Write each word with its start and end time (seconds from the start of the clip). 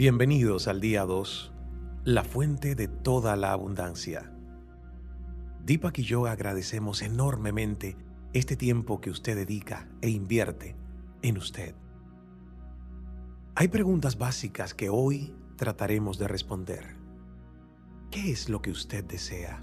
Bienvenidos 0.00 0.66
al 0.66 0.80
día 0.80 1.04
2, 1.04 1.52
la 2.04 2.24
fuente 2.24 2.74
de 2.74 2.88
toda 2.88 3.36
la 3.36 3.52
abundancia. 3.52 4.32
Deepak 5.62 5.98
y 5.98 6.04
yo 6.04 6.24
agradecemos 6.24 7.02
enormemente 7.02 7.98
este 8.32 8.56
tiempo 8.56 9.02
que 9.02 9.10
usted 9.10 9.36
dedica 9.36 9.90
e 10.00 10.08
invierte 10.08 10.74
en 11.20 11.36
usted. 11.36 11.74
Hay 13.54 13.68
preguntas 13.68 14.16
básicas 14.16 14.72
que 14.72 14.88
hoy 14.88 15.36
trataremos 15.56 16.18
de 16.18 16.28
responder. 16.28 16.96
¿Qué 18.10 18.32
es 18.32 18.48
lo 18.48 18.62
que 18.62 18.70
usted 18.70 19.04
desea? 19.04 19.62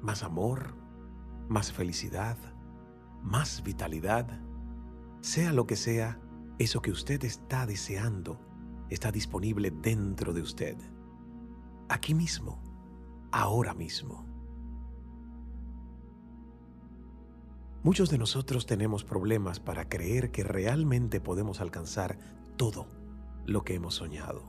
¿Más 0.00 0.24
amor? 0.24 0.74
¿Más 1.48 1.72
felicidad? 1.72 2.36
¿Más 3.22 3.62
vitalidad? 3.62 4.26
Sea 5.20 5.52
lo 5.52 5.68
que 5.68 5.76
sea, 5.76 6.20
eso 6.58 6.82
que 6.82 6.90
usted 6.90 7.22
está 7.22 7.66
deseando 7.66 8.49
está 8.90 9.12
disponible 9.12 9.70
dentro 9.70 10.32
de 10.32 10.42
usted. 10.42 10.76
Aquí 11.88 12.14
mismo, 12.14 12.60
ahora 13.32 13.72
mismo. 13.72 14.26
Muchos 17.82 18.10
de 18.10 18.18
nosotros 18.18 18.66
tenemos 18.66 19.04
problemas 19.04 19.58
para 19.58 19.88
creer 19.88 20.30
que 20.30 20.44
realmente 20.44 21.20
podemos 21.20 21.60
alcanzar 21.60 22.18
todo 22.56 22.86
lo 23.46 23.64
que 23.64 23.74
hemos 23.74 23.94
soñado. 23.94 24.44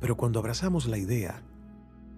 Pero 0.00 0.16
cuando 0.16 0.40
abrazamos 0.40 0.86
la 0.86 0.98
idea 0.98 1.44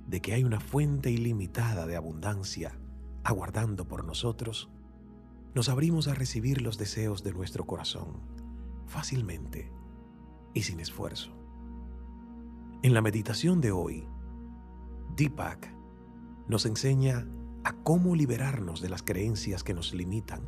de 0.06 0.20
que 0.22 0.32
hay 0.32 0.44
una 0.44 0.60
fuente 0.60 1.10
ilimitada 1.10 1.86
de 1.86 1.96
abundancia 1.96 2.78
aguardando 3.22 3.86
por 3.86 4.04
nosotros, 4.04 4.70
nos 5.54 5.68
abrimos 5.68 6.08
a 6.08 6.14
recibir 6.14 6.62
los 6.62 6.78
deseos 6.78 7.22
de 7.22 7.32
nuestro 7.32 7.66
corazón 7.66 8.20
fácilmente 8.86 9.75
y 10.56 10.62
sin 10.62 10.80
esfuerzo. 10.80 11.30
En 12.82 12.94
la 12.94 13.02
meditación 13.02 13.60
de 13.60 13.72
hoy, 13.72 14.08
Deepak 15.14 15.70
nos 16.48 16.64
enseña 16.64 17.28
a 17.62 17.74
cómo 17.82 18.16
liberarnos 18.16 18.80
de 18.80 18.88
las 18.88 19.02
creencias 19.02 19.62
que 19.62 19.74
nos 19.74 19.92
limitan 19.92 20.40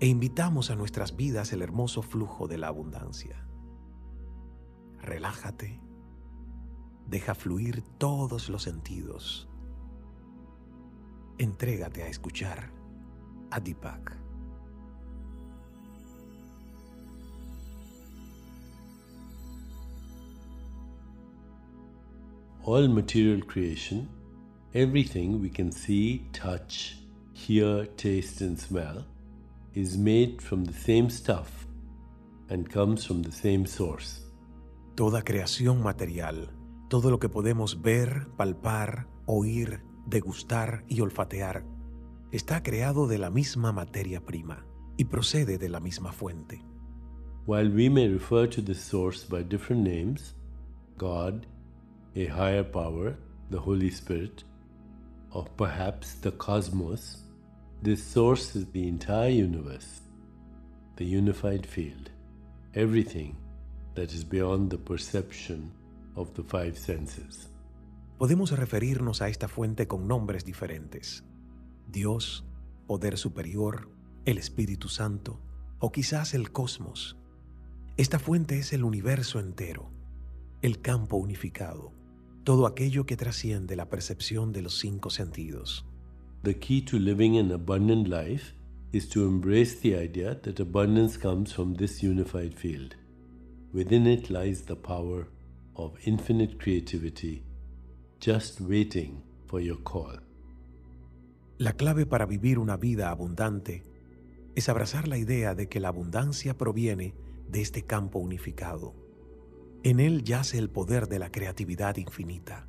e 0.00 0.06
invitamos 0.06 0.70
a 0.70 0.76
nuestras 0.76 1.14
vidas 1.14 1.52
el 1.52 1.60
hermoso 1.60 2.00
flujo 2.00 2.48
de 2.48 2.56
la 2.56 2.68
abundancia. 2.68 3.46
Relájate, 4.98 5.78
deja 7.06 7.34
fluir 7.34 7.82
todos 7.98 8.48
los 8.48 8.62
sentidos. 8.62 9.46
Entrégate 11.36 12.02
a 12.02 12.08
escuchar 12.08 12.72
a 13.50 13.60
Deepak. 13.60 14.16
All 22.64 22.88
material 22.88 23.40
creation, 23.46 24.08
everything 24.74 25.40
we 25.40 25.50
can 25.50 25.72
see, 25.72 26.26
touch, 26.32 26.96
hear, 27.32 27.86
taste, 27.96 28.40
and 28.42 28.58
smell, 28.58 29.06
is 29.74 29.96
made 29.96 30.42
from 30.42 30.64
the 30.64 30.72
same 30.72 31.08
stuff 31.10 31.66
and 32.48 32.68
comes 32.68 33.06
from 33.06 33.22
the 33.22 33.32
same 33.32 33.66
source. 33.66 34.26
Toda 34.94 35.22
creación 35.22 35.82
material, 35.82 36.50
todo 36.88 37.10
lo 37.10 37.18
que 37.18 37.28
podemos 37.28 37.80
ver, 37.80 38.26
palpar, 38.36 39.06
oír, 39.26 39.80
degustar 40.06 40.84
y 40.88 41.00
olfatear, 41.00 41.64
está 42.32 42.62
creado 42.62 43.06
de 43.06 43.18
la 43.18 43.30
misma 43.30 43.72
materia 43.72 44.20
prima 44.20 44.66
y 44.96 45.04
procede 45.04 45.56
de 45.56 45.68
la 45.68 45.80
misma 45.80 46.12
fuente. 46.12 46.62
While 47.46 47.70
we 47.70 47.88
may 47.88 48.08
refer 48.08 48.48
to 48.50 48.62
this 48.62 48.80
source 48.80 49.24
by 49.24 49.42
different 49.42 49.82
names, 49.82 50.34
God, 50.98 51.46
a 52.16 52.26
higher 52.26 52.64
power, 52.64 53.16
the 53.50 53.58
Holy 53.58 53.90
Spirit, 53.90 54.42
or 55.32 55.46
perhaps 55.56 56.14
the 56.14 56.32
cosmos, 56.32 57.22
this 57.82 58.02
source 58.02 58.56
is 58.56 58.66
the 58.72 58.88
entire 58.88 59.30
universe, 59.30 60.00
the 60.96 61.04
unified 61.04 61.64
field, 61.64 62.10
everything 62.74 63.36
that 63.94 64.12
is 64.12 64.24
beyond 64.24 64.70
the 64.70 64.78
perception 64.78 65.70
of 66.16 66.34
the 66.34 66.42
five 66.42 66.76
senses. 66.76 67.48
Podemos 68.18 68.50
referirnos 68.50 69.22
a 69.22 69.28
esta 69.28 69.48
fuente 69.48 69.86
con 69.86 70.08
nombres 70.08 70.44
diferentes. 70.44 71.22
Dios, 71.86 72.44
poder 72.86 73.16
superior, 73.18 73.88
el 74.24 74.36
Espíritu 74.36 74.88
Santo 74.88 75.40
o 75.78 75.90
quizás 75.92 76.34
el 76.34 76.50
cosmos. 76.50 77.16
Esta 77.96 78.18
fuente 78.18 78.58
es 78.58 78.72
el 78.72 78.84
universo 78.84 79.38
entero, 79.38 79.90
el 80.60 80.82
campo 80.82 81.16
unificado 81.16 81.99
todo 82.44 82.66
aquello 82.66 83.04
que 83.04 83.16
trasciende 83.16 83.76
la 83.76 83.88
percepción 83.88 84.52
de 84.52 84.62
los 84.62 84.78
cinco 84.78 85.10
sentidos. 85.10 85.84
The 86.42 86.58
key 86.58 86.82
to 86.82 86.98
living 86.98 87.38
an 87.38 87.52
abundant 87.52 88.08
life 88.08 88.54
is 88.92 89.08
to 89.10 89.26
embrace 89.26 89.80
the 89.80 89.94
idea 89.94 90.40
that 90.40 90.58
abundance 90.58 91.18
comes 91.18 91.52
from 91.52 91.74
this 91.74 92.02
unified 92.02 92.54
field. 92.54 92.96
Within 93.72 94.06
it 94.06 94.30
lies 94.30 94.64
the 94.64 94.76
power 94.76 95.28
of 95.74 95.92
infinite 96.04 96.58
creativity, 96.58 97.44
just 98.20 98.60
waiting 98.60 99.22
for 99.46 99.60
your 99.60 99.82
call. 99.82 100.18
La 101.58 101.74
clave 101.74 102.06
para 102.06 102.24
vivir 102.24 102.58
una 102.58 102.78
vida 102.78 103.10
abundante 103.10 103.82
es 104.54 104.68
abrazar 104.68 105.08
la 105.08 105.18
idea 105.18 105.54
de 105.54 105.68
que 105.68 105.78
la 105.78 105.88
abundancia 105.88 106.56
proviene 106.56 107.14
de 107.48 107.60
este 107.60 107.82
campo 107.82 108.18
unificado 108.18 108.99
en 109.82 110.00
él 110.00 110.24
yace 110.24 110.58
el 110.58 110.68
poder 110.68 111.08
de 111.08 111.18
la 111.18 111.30
creatividad 111.30 111.96
infinita, 111.96 112.66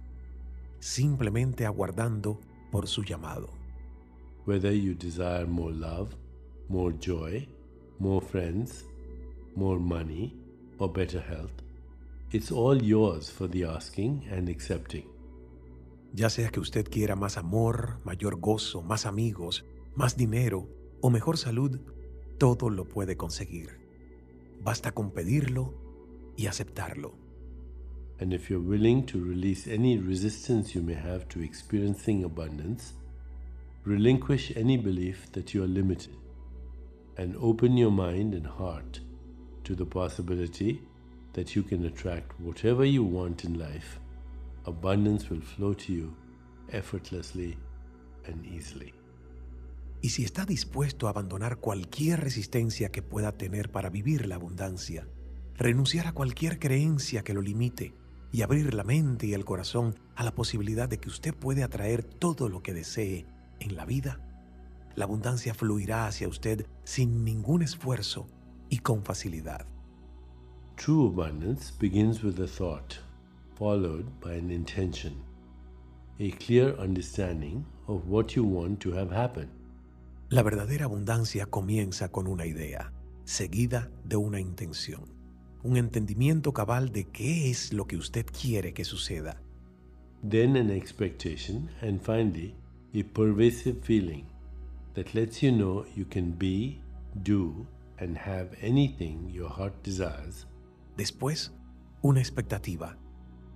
simplemente 0.80 1.66
aguardando 1.66 2.40
por 2.72 2.88
su 2.88 3.04
llamado. 3.04 3.50
Whether 4.46 4.74
you 4.74 4.96
desire 4.96 5.46
more 5.46 5.74
love, 5.74 6.16
more 6.70 6.96
joy, 7.00 7.48
more 8.00 8.26
friends, 8.26 8.86
more 9.56 9.80
money, 9.80 10.34
or 10.78 10.92
better 10.92 11.22
health, 11.22 11.52
it's 12.32 12.52
all 12.52 12.82
yours 12.82 13.30
for 13.30 13.50
the 13.50 13.66
asking 13.66 14.28
and 14.32 14.50
accepting. 14.50 15.06
Ya 16.14 16.30
sea 16.30 16.50
que 16.50 16.60
usted 16.60 16.90
quiera 16.90 17.16
más 17.16 17.38
amor, 17.38 18.00
mayor 18.04 18.40
gozo, 18.40 18.82
más 18.82 19.06
amigos, 19.06 19.66
más 19.96 20.18
dinero 20.18 20.68
o 21.02 21.10
mejor 21.10 21.38
salud, 21.38 21.80
todo 22.38 22.70
lo 22.70 22.86
puede 22.86 23.18
conseguir. 23.18 23.80
Basta 24.64 24.92
con 24.92 25.12
pedirlo 25.12 25.74
y 26.38 26.48
aceptarlo. 26.48 27.14
And 28.20 28.34
if 28.34 28.50
you're 28.50 28.60
willing 28.60 29.06
to 29.08 29.20
release 29.20 29.68
any 29.68 29.98
resistance 29.98 30.76
you 30.76 30.84
may 30.84 30.94
have 30.94 31.28
to 31.30 31.42
experiencing 31.42 32.24
abundance, 32.24 32.94
relinquish 33.84 34.52
any 34.56 34.78
belief 34.78 35.32
that 35.32 35.54
you 35.54 35.64
are 35.64 35.68
limited, 35.68 36.16
and 37.18 37.36
open 37.42 37.78
your 37.78 37.92
mind 37.92 38.34
and 38.34 38.46
heart 38.46 39.02
to 39.64 39.76
the 39.76 39.86
possibility 39.86 40.82
that 41.34 41.56
you 41.56 41.64
can 41.64 41.86
attract 41.86 42.40
whatever 42.40 42.86
you 42.86 43.04
want 43.04 43.44
in 43.44 43.58
life. 43.58 44.00
Abundance 44.66 45.30
will 45.30 45.42
flow 45.42 45.74
to 45.74 45.92
you 45.92 46.16
effortlessly 46.72 47.58
and 48.28 48.46
easily. 48.46 48.94
Y 50.04 50.10
si 50.10 50.24
está 50.24 50.46
dispuesto 50.46 51.08
a 51.08 51.12
abandonar 51.12 51.58
cualquier 51.58 52.22
resistencia 52.22 52.90
que 52.90 53.02
pueda 53.02 53.32
tener 53.32 53.72
para 53.72 53.90
vivir 53.90 54.28
la 54.28 54.36
abundancia, 54.36 55.08
renunciar 55.62 56.08
a 56.08 56.14
cualquier 56.14 56.60
creencia 56.60 57.24
que 57.24 57.34
lo 57.34 57.42
limite 57.42 57.94
y 58.32 58.42
abrir 58.42 58.74
la 58.74 58.84
mente 58.84 59.28
y 59.28 59.34
el 59.34 59.46
corazón 59.46 59.96
a 60.16 60.24
la 60.24 60.34
posibilidad 60.34 60.88
de 60.88 61.00
que 61.00 61.10
usted 61.10 61.34
puede 61.34 61.64
atraer 61.64 62.04
todo 62.04 62.50
lo 62.50 62.64
que 62.64 62.74
desee 62.74 63.26
en 63.60 63.76
la 63.76 63.86
vida, 63.86 64.20
la 64.96 65.06
abundancia 65.06 65.54
fluirá 65.54 66.08
hacia 66.08 66.28
usted 66.28 66.66
sin 66.84 67.24
ningún 67.24 67.62
esfuerzo 67.62 68.28
y 68.70 68.80
con 68.80 69.04
facilidad. 69.04 69.66
True 70.78 71.08
abundance 71.08 71.74
begins 71.80 72.24
with 72.24 72.40
a 72.40 72.48
thought, 72.48 72.96
followed 73.58 74.06
by 74.22 74.34
an 74.38 74.50
intention, 74.50 75.14
a 76.20 76.32
clear 76.38 76.76
understanding 76.80 77.66
of 77.88 78.02
what 78.08 78.36
you 78.36 78.44
want 78.44 78.80
to 78.80 78.98
have 78.98 79.16
happen. 79.16 79.50
La 80.30 80.44
verdadera 80.44 80.86
abundancia 80.86 81.46
comienza 81.46 82.10
con 82.10 82.28
una 82.28 82.46
idea, 82.46 82.94
seguida 83.26 83.92
de 84.06 84.16
una 84.16 84.40
intención 84.40 85.21
un 85.64 85.78
entendimiento 85.78 86.54
cabal 86.54 86.92
de 86.92 87.06
qué 87.06 87.50
es 87.50 87.74
lo 87.74 87.86
que 87.86 87.98
usted 87.98 88.26
quiere 88.26 88.74
que 88.74 88.84
suceda. 88.84 89.42
Then 90.28 90.56
an 90.56 90.70
expectation, 90.70 91.70
and 91.82 92.02
finally, 92.02 92.56
a 92.94 93.04
pervasive 93.04 93.82
feeling 93.82 94.26
that 94.94 95.14
lets 95.14 95.42
you 95.42 95.52
know 95.52 95.86
you 95.96 96.06
can 96.06 96.38
be, 96.38 96.82
do, 97.24 97.66
and 98.00 98.18
have 98.18 98.50
anything 98.62 99.30
your 99.32 99.50
heart 99.50 99.74
desires. 99.84 100.48
Después, 100.98 101.54
una 102.02 102.20
expectativa. 102.20 102.98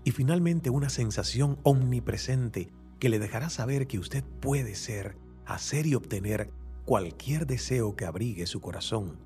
Y 0.03 0.11
finalmente 0.11 0.69
una 0.69 0.89
sensación 0.89 1.57
omnipresente 1.63 2.69
que 2.99 3.09
le 3.09 3.19
dejará 3.19 3.49
saber 3.49 3.87
que 3.87 3.99
usted 3.99 4.23
puede 4.39 4.75
ser, 4.75 5.17
hacer 5.45 5.85
y 5.85 5.95
obtener 5.95 6.49
cualquier 6.85 7.47
deseo 7.47 7.95
que 7.95 8.05
abrigue 8.05 8.45
su 8.45 8.61
corazón 8.61 9.24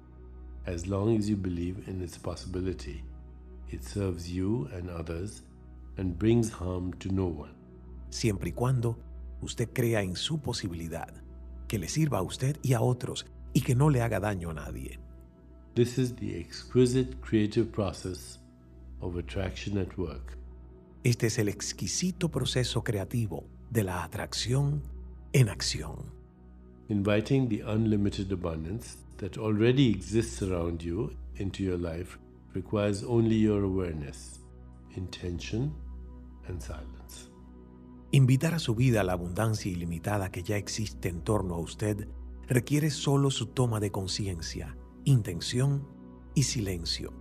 as 0.66 0.88
long 0.88 1.18
as 1.18 1.30
you 1.30 1.36
believe 1.36 1.88
in 1.88 2.02
its 2.02 2.18
possibility. 2.18 3.04
it 3.72 3.84
serves 3.84 4.32
you 4.32 4.68
and 4.74 4.90
others 4.90 5.44
and 5.98 6.18
brings 6.18 6.50
harm 6.50 6.94
to 7.00 7.10
no 7.10 7.26
one. 7.26 7.54
Siempre 8.10 8.50
y 8.50 8.54
cuando 8.54 8.98
usted 9.42 9.70
crea 9.74 10.02
en 10.02 10.16
su 10.16 10.40
posibilidad, 10.40 11.10
que 11.68 11.78
le 11.78 11.88
sirva 11.88 12.20
a 12.20 12.22
usted 12.24 12.58
y 12.64 12.74
a 12.74 12.82
otros 12.82 13.26
y 13.54 13.62
que 13.62 13.76
no 13.76 13.90
le 13.90 14.02
haga 14.02 14.20
daño 14.20 14.50
a 14.50 14.54
nadie. 14.54 15.00
This 15.76 15.98
is 15.98 16.16
the 16.16 16.40
exquisite 16.40 17.22
creative 17.22 17.72
process 17.72 18.40
of 19.02 19.18
attraction 19.18 19.78
at 19.78 19.96
work. 19.98 20.38
Este 21.04 21.28
es 21.28 21.38
el 21.38 21.48
exquisito 21.48 22.30
proceso 22.30 22.84
creativo 22.84 23.46
de 23.70 23.84
la 23.84 24.04
atracción 24.04 24.82
en 25.32 25.48
acción. 25.48 26.19
Inviting 26.90 27.48
the 27.48 27.62
unlimited 27.62 28.32
abundance 28.32 28.98
that 29.18 29.38
already 29.38 29.92
exists 29.92 30.42
around 30.42 30.82
you 30.82 31.16
into 31.36 31.62
your 31.62 31.78
life 31.78 32.18
requires 32.56 33.04
only 33.04 33.36
your 33.36 33.64
awareness, 33.64 34.40
intention, 34.96 35.72
and 36.48 36.60
silence. 36.60 37.30
Invitar 38.12 38.56
a 38.56 38.60
su 38.60 38.74
vida 38.74 39.04
la 39.04 39.14
abundancia 39.14 39.72
ilimitada 39.72 40.32
que 40.32 40.42
ya 40.42 40.58
existe 40.58 41.10
en 41.10 41.22
torno 41.22 41.54
a 41.54 41.60
usted 41.60 42.08
requiere 42.48 42.90
solo 42.90 43.30
su 43.30 43.46
toma 43.46 43.80
de 43.80 43.92
conciencia, 43.92 44.76
intención 45.06 45.88
y 46.34 46.42
silencio. 46.42 47.14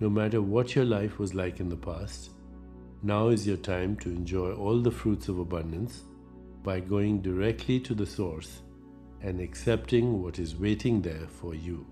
No 0.00 0.08
matter 0.08 0.40
what 0.40 0.68
your 0.74 0.86
life 0.86 1.18
was 1.18 1.34
like 1.34 1.60
in 1.62 1.68
the 1.68 1.76
past, 1.76 2.30
now 3.02 3.28
is 3.28 3.46
your 3.46 3.60
time 3.60 3.94
to 3.96 4.08
enjoy 4.08 4.54
all 4.54 4.82
the 4.82 4.90
fruits 4.90 5.28
of 5.28 5.38
abundance 5.38 6.02
by 6.64 6.80
going 6.80 7.20
directly 7.20 7.78
to 7.78 7.94
the 7.94 8.06
source 8.06 8.62
and 9.22 9.40
accepting 9.40 10.22
what 10.22 10.38
is 10.38 10.58
waiting 10.58 11.02
there 11.02 11.26
for 11.26 11.54
you. 11.54 11.86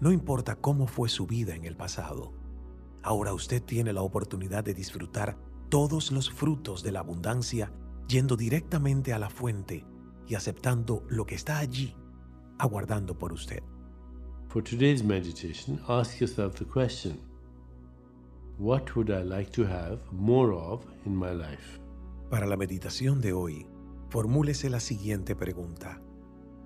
No 0.00 0.12
importa 0.12 0.56
cómo 0.56 0.86
fue 0.86 1.08
su 1.08 1.26
vida 1.26 1.54
en 1.54 1.64
el 1.64 1.76
pasado, 1.76 2.32
ahora 3.02 3.32
usted 3.32 3.62
tiene 3.62 3.92
la 3.92 4.02
oportunidad 4.02 4.64
de 4.64 4.74
disfrutar 4.74 5.36
todos 5.68 6.12
los 6.12 6.30
frutos 6.30 6.82
de 6.82 6.92
la 6.92 7.00
abundancia 7.00 7.72
yendo 8.08 8.36
directamente 8.36 9.12
a 9.12 9.18
la 9.18 9.30
fuente 9.30 9.84
y 10.28 10.34
aceptando 10.34 11.04
lo 11.08 11.24
que 11.24 11.34
está 11.34 11.58
allí, 11.58 11.94
aguardando 12.58 13.18
por 13.18 13.32
usted. 13.32 13.62
For 14.48 14.62
today's 14.62 15.02
meditation, 15.02 15.80
ask 15.88 16.20
yourself 16.20 16.54
the 16.56 16.64
question 16.64 17.20
What 18.58 18.96
would 18.96 19.10
I 19.10 19.22
like 19.22 19.50
to 19.52 19.64
have 19.64 19.98
more 20.12 20.54
of 20.54 20.82
in 21.04 21.14
my 21.14 21.32
life? 21.34 21.78
Para 22.30 22.46
la 22.46 22.56
meditación 22.56 23.20
de 23.20 23.32
hoy, 23.32 23.66
formúlese 24.08 24.70
la 24.70 24.80
siguiente 24.80 25.36
pregunta. 25.36 26.00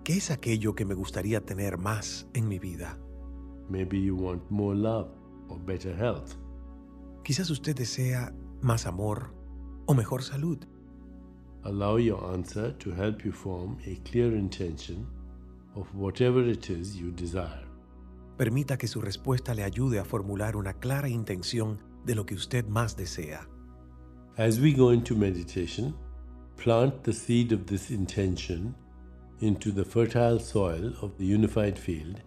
¿Qué 0.04 0.16
es 0.16 0.30
aquello 0.30 0.74
que 0.74 0.86
me 0.86 0.94
gustaría 0.94 1.44
tener 1.44 1.76
más 1.76 2.26
en 2.32 2.48
mi 2.48 2.58
vida? 2.58 2.98
Maybe 3.68 4.02
you 4.02 4.16
want 4.16 4.42
more 4.50 4.74
love 4.74 5.08
or 5.48 5.58
better 5.64 5.94
health. 5.94 6.36
Quizás 7.22 7.50
usted 7.50 7.76
desea 7.76 8.32
más 8.62 8.86
amor 8.86 9.34
o 9.86 9.94
mejor 9.94 10.22
salud. 10.22 10.58
Allow 11.64 11.98
your 11.98 12.24
answer 12.32 12.72
to 12.78 12.90
help 12.94 13.22
you 13.24 13.32
form 13.32 13.76
a 13.86 14.02
clear 14.10 14.34
intention 14.34 15.06
of 15.74 15.86
whatever 15.94 16.48
it 16.48 16.70
is 16.70 16.96
you 16.96 17.10
desire. 17.10 17.68
Permita 18.38 18.78
que 18.78 18.88
su 18.88 19.02
respuesta 19.02 19.54
le 19.54 19.64
ayude 19.64 19.98
a 19.98 20.04
formular 20.06 20.56
una 20.56 20.72
clara 20.72 21.10
intención 21.10 21.78
de 22.06 22.14
lo 22.14 22.24
que 22.24 22.34
usted 22.34 22.66
más 22.66 22.96
desea. 22.96 23.46
As 24.38 24.58
we 24.58 24.72
go 24.72 24.94
into 24.94 25.14
meditation, 25.14 25.94
plant 26.56 27.02
the 27.02 27.12
seed 27.12 27.52
of 27.52 27.66
this 27.66 27.90
intention 27.90 28.74
into 29.40 29.72
the 29.72 29.84
fertile 29.84 30.38
soil 30.38 30.94
of 31.00 31.16
the 31.18 31.24
unified 31.24 31.78
field 31.78 32.20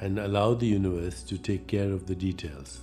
and 0.00 0.18
allow 0.18 0.54
the 0.54 0.66
universe 0.66 1.24
to 1.24 1.36
take 1.36 1.66
care 1.66 1.92
of 1.92 2.06
the 2.06 2.14
details. 2.14 2.80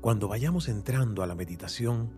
Cuando 0.00 0.28
vayamos 0.28 0.68
entrando 0.68 1.22
a 1.22 1.26
la 1.26 1.34
meditación, 1.34 2.10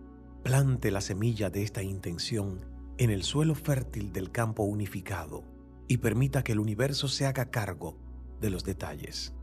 plante 0.43 0.91
la 0.91 1.01
semilla 1.01 1.49
de 1.49 1.63
esta 1.63 1.81
intención 1.81 2.59
en 2.97 3.09
el 3.09 3.23
suelo 3.23 3.55
fértil 3.55 4.11
del 4.11 4.31
campo 4.31 4.63
unificado 4.63 5.43
y 5.87 5.97
permita 5.97 6.43
que 6.43 6.51
el 6.51 6.59
universo 6.59 7.07
se 7.07 7.25
haga 7.25 7.49
cargo 7.49 7.97
de 8.41 8.49
los 8.49 8.63
detalles. 8.63 9.33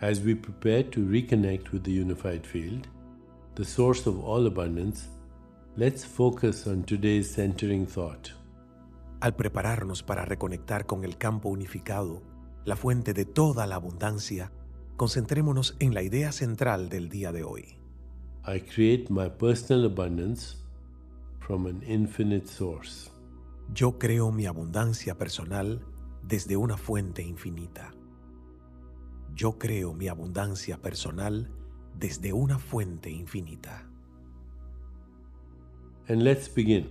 As 0.00 0.20
we 0.24 0.34
prepare 0.34 0.84
to 0.84 1.00
reconnect 1.00 1.72
with 1.72 1.82
the 1.82 1.92
unified 1.92 2.46
field, 2.46 2.88
the 3.54 3.64
source 3.64 4.08
of 4.08 4.24
all 4.24 4.46
abundance, 4.46 5.08
let's 5.76 6.04
focus 6.04 6.66
on 6.66 6.84
today's 6.84 7.28
centering 7.30 7.86
thought. 7.86 8.39
Al 9.20 9.36
prepararnos 9.36 10.02
para 10.02 10.24
reconectar 10.24 10.86
con 10.86 11.04
el 11.04 11.18
campo 11.18 11.50
unificado, 11.50 12.22
la 12.64 12.74
fuente 12.74 13.12
de 13.12 13.26
toda 13.26 13.66
la 13.66 13.74
abundancia, 13.74 14.50
concentrémonos 14.96 15.76
en 15.78 15.92
la 15.92 16.02
idea 16.02 16.32
central 16.32 16.88
del 16.88 17.10
día 17.10 17.30
de 17.30 17.44
hoy. 17.44 17.76
I 18.46 18.60
create 18.60 19.10
my 19.10 19.28
personal 19.28 19.84
abundance 19.84 20.56
from 21.38 21.66
an 21.66 21.82
infinite 21.86 22.46
source. 22.46 23.10
Yo 23.74 23.98
creo 23.98 24.32
mi 24.32 24.46
abundancia 24.46 25.18
personal 25.18 25.84
desde 26.22 26.56
una 26.56 26.78
fuente 26.78 27.22
infinita. 27.22 27.92
Yo 29.34 29.58
creo 29.58 29.92
mi 29.92 30.08
abundancia 30.08 30.78
personal 30.78 31.50
desde 31.98 32.32
una 32.32 32.58
fuente 32.58 33.10
infinita. 33.10 33.86
And 36.08 36.22
let's 36.22 36.52
begin. 36.52 36.90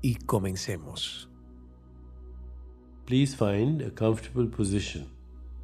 Y 0.00 0.14
comencemos. 0.14 1.31
Please 3.04 3.34
find 3.34 3.82
a 3.82 3.90
comfortable 3.90 4.48
position, 4.48 5.06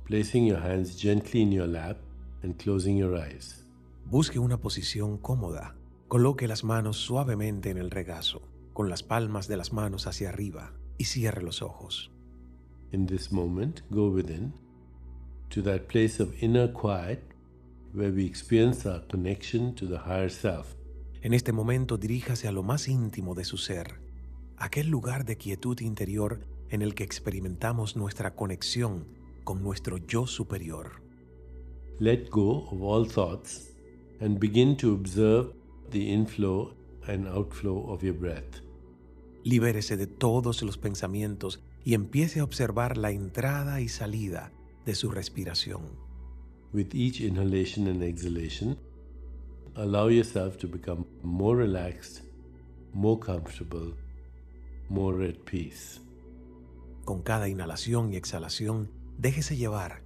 placing 0.06 0.44
your 0.44 0.60
hands 0.60 0.96
gently 0.96 1.40
in 1.40 1.52
your 1.52 1.68
lap 1.68 1.96
and 2.42 2.58
closing 2.58 2.96
your 2.96 3.16
eyes. 3.16 3.64
Busque 4.10 4.40
una 4.40 4.56
posición 4.56 5.18
cómoda. 5.18 5.76
Coloque 6.08 6.48
las 6.48 6.64
manos 6.64 6.96
suavemente 6.96 7.70
en 7.70 7.78
el 7.78 7.90
regazo, 7.90 8.42
con 8.72 8.90
las 8.90 9.04
palmas 9.04 9.46
de 9.46 9.56
las 9.56 9.72
manos 9.72 10.08
hacia 10.08 10.30
arriba, 10.30 10.72
y 10.98 11.04
cierre 11.04 11.42
los 11.42 11.62
ojos. 11.62 12.10
In 12.90 13.06
this 13.06 13.30
moment, 13.30 13.82
go 13.90 14.08
within 14.08 14.52
to 15.50 15.62
that 15.62 15.86
place 15.86 16.20
of 16.20 16.34
inner 16.42 16.72
quiet 16.72 17.22
where 17.94 18.10
we 18.10 18.26
experience 18.26 18.84
our 18.88 19.06
connection 19.06 19.74
to 19.76 19.86
the 19.86 19.98
higher 19.98 20.30
self. 20.30 20.74
En 21.22 21.34
este 21.34 21.52
momento 21.52 21.98
diríjase 21.98 22.48
a 22.48 22.52
lo 22.52 22.64
más 22.64 22.88
íntimo 22.88 23.34
de 23.34 23.44
su 23.44 23.58
ser, 23.58 24.00
aquel 24.56 24.88
lugar 24.88 25.24
de 25.24 25.36
quietud 25.36 25.80
interior 25.80 26.40
en 26.70 26.82
el 26.82 26.94
que 26.94 27.04
experimentamos 27.04 27.96
nuestra 27.96 28.34
conexión 28.34 29.06
con 29.44 29.62
nuestro 29.62 29.98
yo 29.98 30.26
superior. 30.26 31.02
Let 31.98 32.28
go 32.30 32.68
of 32.70 32.82
all 32.82 33.08
thoughts 33.08 33.72
and 34.20 34.38
begin 34.38 34.76
to 34.76 34.92
observe 34.92 35.52
the 35.90 36.12
inflow 36.12 36.74
and 37.06 37.26
outflow 37.26 37.90
of 37.90 38.02
your 38.02 38.14
breath. 38.14 38.62
Libérese 39.44 39.96
de 39.96 40.06
todos 40.06 40.62
los 40.62 40.76
pensamientos 40.76 41.60
y 41.84 41.94
empiece 41.94 42.40
a 42.40 42.44
observar 42.44 42.98
la 42.98 43.10
entrada 43.10 43.80
y 43.80 43.88
salida 43.88 44.52
de 44.84 44.94
su 44.94 45.10
respiración. 45.10 45.82
With 46.72 46.94
each 46.94 47.20
inhalation 47.20 47.88
and 47.88 48.02
exhalation, 48.02 48.76
allow 49.74 50.10
yourself 50.10 50.58
to 50.58 50.68
become 50.68 51.06
more 51.22 51.56
relaxed, 51.56 52.22
more 52.92 53.18
comfortable, 53.18 53.94
more 54.90 55.24
at 55.26 55.36
peace. 55.44 56.00
Con 57.08 57.22
cada 57.22 57.48
inhalación 57.48 58.12
y 58.12 58.16
exhalación, 58.16 58.90
déjese 59.16 59.56
llevar 59.56 60.02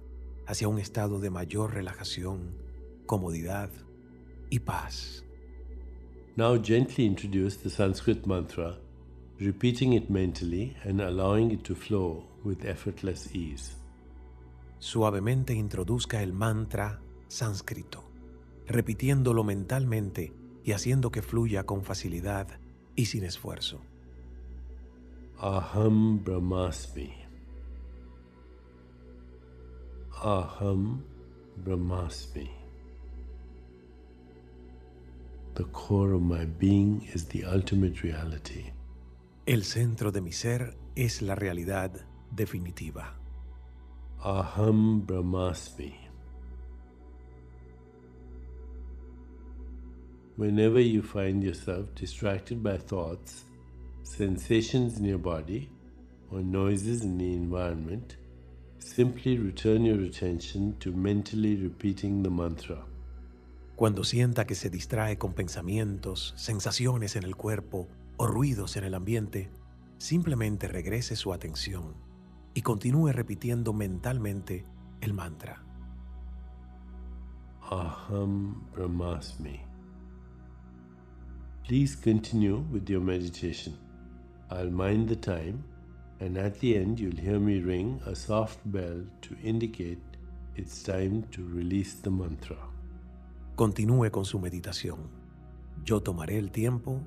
hacia 0.47 0.69
un 0.69 0.79
estado 0.79 1.19
de 1.19 1.29
mayor 1.29 1.73
relajación, 1.73 2.55
comodidad 3.05 3.69
y 4.49 4.59
paz. 4.59 5.25
Now 6.37 6.57
gently 6.63 7.03
introduce 7.03 7.57
the 7.57 7.69
Sanskrit 7.69 8.25
mantra, 8.25 8.79
repeating 9.37 9.91
it 9.91 10.09
mentally 10.09 10.77
and 10.85 11.01
allowing 11.01 11.51
it 11.51 11.63
to 11.63 11.75
flow 11.75 12.23
with 12.45 12.63
effortless 12.63 13.35
ease. 13.35 13.75
Suavemente 14.79 15.53
introduzca 15.53 16.23
el 16.23 16.31
mantra 16.31 17.01
sánscrito, 17.27 18.05
repitiéndolo 18.65 19.43
mentalmente 19.43 20.31
y 20.63 20.71
haciendo 20.71 21.11
que 21.11 21.21
fluya 21.21 21.65
con 21.65 21.83
facilidad 21.83 22.47
y 22.95 23.07
sin 23.07 23.25
esfuerzo. 23.25 23.81
Aham 25.43 26.23
Brahmasmi. 26.23 27.11
Aham 30.23 31.01
Brahmasmi. 31.61 32.49
The 35.55 35.65
core 35.65 36.13
of 36.13 36.21
my 36.21 36.45
being 36.45 37.09
is 37.13 37.25
the 37.25 37.43
ultimate 37.43 38.03
reality. 38.03 38.71
El 39.45 39.63
centro 39.63 40.11
de 40.11 40.21
mi 40.21 40.31
ser 40.31 40.77
es 40.95 41.21
la 41.21 41.35
realidad 41.35 41.91
definitiva. 42.33 43.13
Aham 44.23 45.05
Brahmasmi. 45.05 45.93
Whenever 50.37 50.79
you 50.79 51.01
find 51.01 51.43
yourself 51.43 51.93
distracted 51.95 52.63
by 52.63 52.77
thoughts, 52.77 53.43
sensations 54.03 54.99
in 54.99 55.05
your 55.05 55.19
body, 55.19 55.69
or 56.29 56.41
noises 56.41 57.03
in 57.03 57.17
the 57.17 57.33
environment, 57.33 58.17
simply 58.79 59.37
return 59.37 59.85
your 59.85 60.01
attention 60.03 60.77
to 60.79 60.91
mentally 60.91 61.55
repeating 61.55 62.21
the 62.21 62.29
mantra. 62.29 62.85
Cuando 63.75 64.03
sienta 64.03 64.45
que 64.45 64.55
se 64.55 64.69
distrae 64.69 65.17
con 65.17 65.33
pensamientos, 65.33 66.33
sensaciones 66.37 67.15
en 67.15 67.23
el 67.23 67.35
cuerpo 67.35 67.87
o 68.17 68.27
ruidos 68.27 68.77
en 68.77 68.83
el 68.83 68.93
ambiente, 68.93 69.49
simplemente 69.97 70.67
regrese 70.67 71.15
su 71.15 71.33
atención 71.33 71.95
y 72.53 72.61
continúe 72.61 73.11
repitiendo 73.11 73.73
mentalmente 73.73 74.65
el 75.01 75.13
mantra. 75.13 75.63
Aham 77.71 78.69
Brahmasmi. 78.73 79.61
Please 81.67 81.95
continue 81.95 82.57
with 82.71 82.87
your 82.87 83.01
meditation. 83.01 83.77
I'll 84.53 84.71
mind 84.71 85.09
the 85.09 85.15
time, 85.15 85.63
and 86.19 86.37
at 86.37 86.59
the 86.59 86.77
end, 86.77 86.99
you'll 86.99 87.19
hear 87.19 87.39
me 87.39 87.59
ring 87.59 87.99
a 88.05 88.15
soft 88.15 88.59
bell 88.65 89.03
to 89.21 89.35
indicate 89.43 90.01
it's 90.55 90.83
time 90.83 91.23
to 91.31 91.43
release 91.43 91.95
the 92.03 92.11
mantra. 92.11 92.57
Continúe 93.55 94.11
con 94.11 94.25
su 94.25 94.39
meditación. 94.39 95.09
Yo 95.83 96.01
tomaré 96.01 96.37
el 96.37 96.51
tiempo 96.51 97.01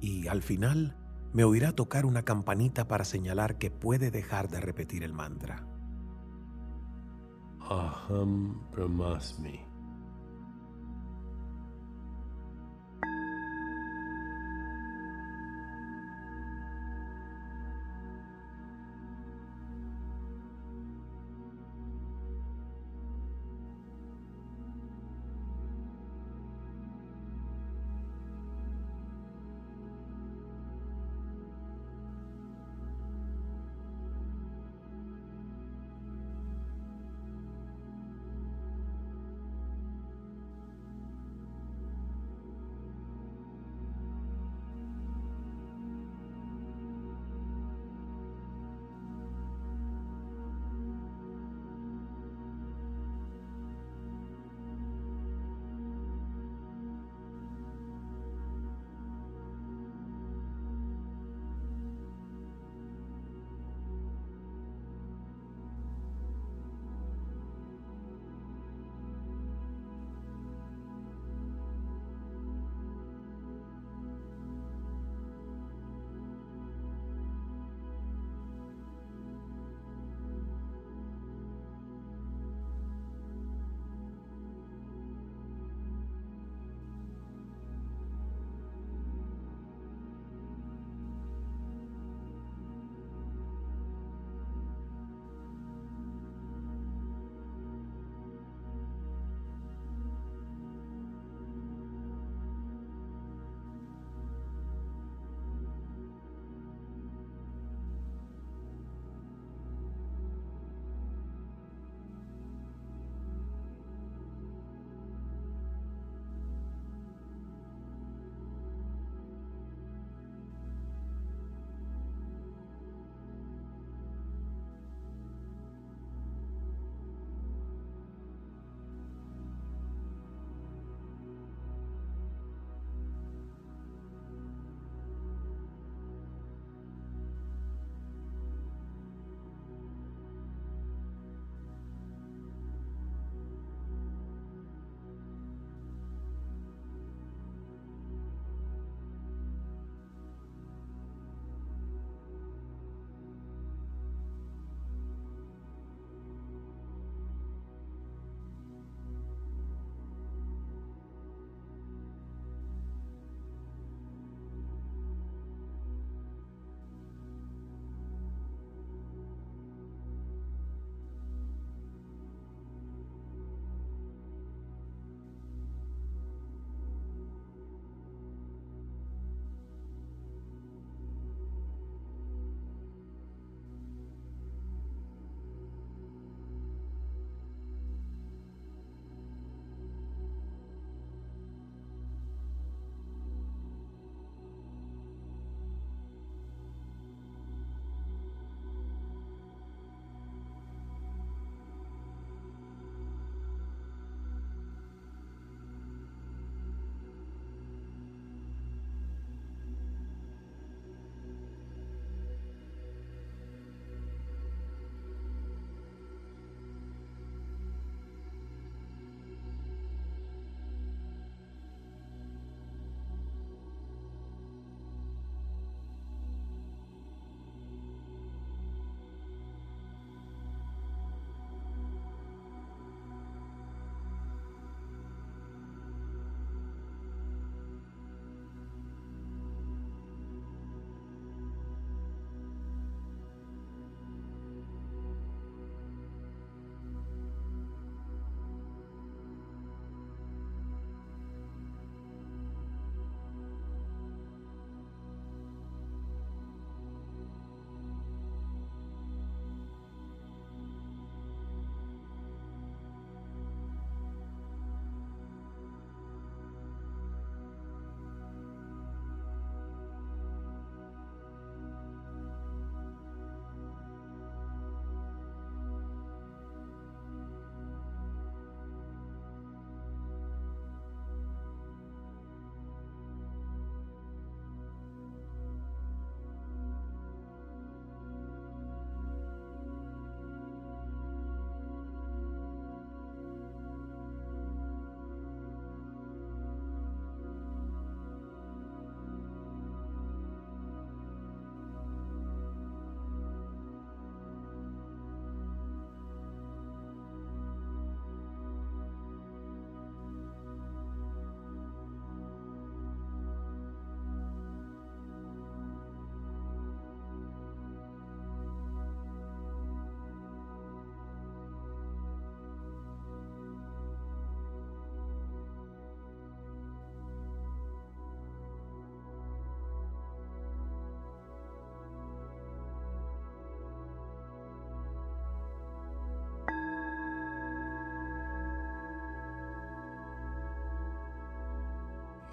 y 0.00 0.28
al 0.28 0.40
final 0.42 0.96
me 1.34 1.44
oirá 1.44 1.72
tocar 1.72 2.06
una 2.06 2.22
campanita 2.22 2.88
para 2.88 3.04
señalar 3.04 3.58
que 3.58 3.70
puede 3.70 4.10
dejar 4.10 4.48
de 4.48 4.60
repetir 4.60 5.02
el 5.02 5.12
mantra. 5.12 5.66
Aham 7.60 8.70
Brahmasmi. 8.72 9.71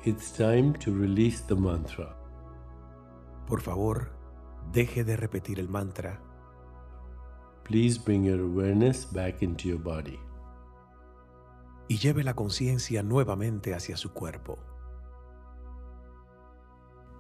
It's 0.10 0.32
time 0.32 0.74
to 0.80 0.92
release 0.92 1.44
the 1.46 1.56
mantra. 1.56 2.18
Por 3.46 3.62
favor, 3.62 4.10
deje 4.74 5.04
de 5.04 5.16
repetir 5.16 5.60
el 5.60 5.70
mantra. 5.70 6.20
Please 7.64 8.00
bring 8.04 8.24
your 8.24 8.40
awareness 8.40 9.06
back 9.06 9.44
into 9.44 9.68
your 9.68 9.78
body. 9.78 10.18
Y 11.88 12.00
lleve 12.00 12.24
la 12.24 12.34
conciencia 12.34 13.04
nuevamente 13.04 13.76
hacia 13.76 13.98
su 13.98 14.12
cuerpo. 14.12 14.58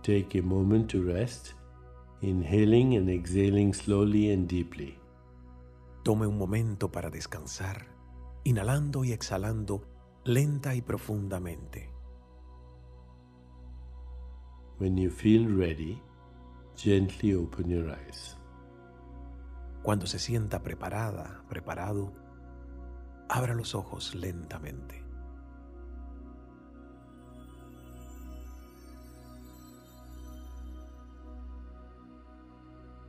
Take 0.01 0.39
a 0.39 0.41
moment 0.41 0.89
to 0.91 1.03
rest, 1.03 1.49
inhaling 2.21 2.97
and 2.97 3.07
exhaling 3.07 3.71
slowly 3.75 4.31
and 4.33 4.47
deeply. 4.47 4.97
Tome 6.01 6.25
un 6.25 6.39
momento 6.39 6.91
para 6.91 7.11
descansar, 7.11 7.85
inhalando 8.43 9.03
y 9.03 9.11
exhalando 9.11 9.83
lenta 10.23 10.73
y 10.73 10.81
profundamente. 10.81 11.98
When 14.79 14.97
you 14.97 15.09
feel 15.09 15.45
ready, 15.45 16.01
gently 16.77 17.33
open 17.33 17.69
your 17.69 17.91
eyes. 17.91 18.37
Cuando 19.83 20.07
se 20.07 20.19
sienta 20.19 20.63
preparada, 20.63 21.43
preparado, 21.49 22.13
abra 23.27 23.53
los 23.53 23.75
ojos 23.75 24.15
lentamente. 24.15 25.03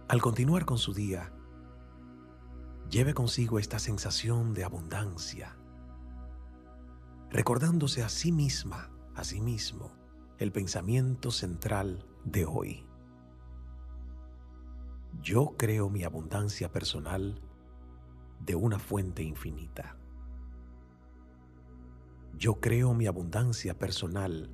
Al 0.09 0.21
continuar 0.21 0.65
con 0.65 0.79
su 0.79 0.93
día, 0.93 1.31
lleve 2.91 3.15
consigo 3.15 3.61
esta 3.61 3.79
sensación 3.79 4.55
de 4.55 4.65
abundancia, 4.65 5.57
recordándose 7.31 8.03
a 8.03 8.09
sí 8.09 8.33
misma, 8.33 8.91
a 9.15 9.23
sí 9.23 9.41
mismo, 9.41 10.00
el 10.41 10.53
pensamiento 10.53 11.31
central 11.31 12.07
de 12.25 12.47
hoy. 12.47 12.83
Yo 15.21 15.55
creo 15.59 15.91
mi 15.91 16.03
abundancia 16.03 16.73
personal 16.73 17.43
de 18.41 18.55
una 18.55 18.79
fuente 18.79 19.23
infinita. 19.23 19.99
Yo 22.39 22.59
creo 22.59 22.95
mi 22.95 23.07
abundancia 23.07 23.79
personal 23.79 24.49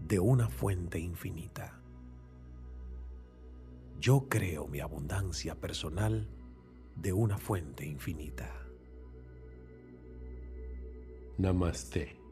de 0.00 0.18
una 0.18 0.48
fuente 0.48 0.98
infinita. 0.98 1.80
Yo 4.00 4.28
creo 4.28 4.66
mi 4.66 4.80
abundancia 4.80 5.54
personal 5.60 6.28
de 6.96 7.12
una 7.12 7.38
fuente 7.38 7.86
infinita. 7.86 8.52
Namaste. 11.38 12.23